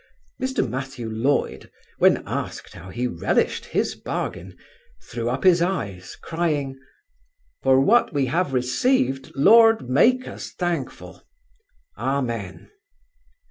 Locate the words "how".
2.73-2.89